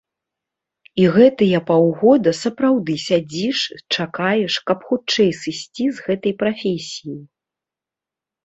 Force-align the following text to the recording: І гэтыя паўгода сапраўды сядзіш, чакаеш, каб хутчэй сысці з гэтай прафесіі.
І 1.01 1.03
гэтыя 1.17 1.59
паўгода 1.69 2.33
сапраўды 2.43 2.93
сядзіш, 3.07 3.59
чакаеш, 3.99 4.53
каб 4.71 4.79
хутчэй 4.89 5.31
сысці 5.43 5.85
з 5.99 6.07
гэтай 6.09 6.33
прафесіі. 6.41 7.17